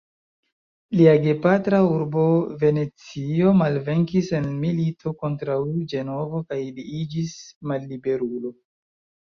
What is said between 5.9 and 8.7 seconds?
Ĝenovo kaj li iĝis malliberulo.